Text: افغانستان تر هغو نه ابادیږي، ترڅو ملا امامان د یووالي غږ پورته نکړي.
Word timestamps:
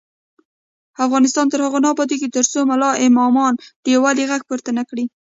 افغانستان 1.05 1.45
تر 1.51 1.59
هغو 1.65 1.79
نه 1.83 1.89
ابادیږي، 1.93 2.27
ترڅو 2.35 2.59
ملا 2.71 2.89
امامان 3.07 3.53
د 3.83 3.85
یووالي 3.95 4.23
غږ 4.31 4.41
پورته 4.49 4.71
نکړي. 4.79 5.03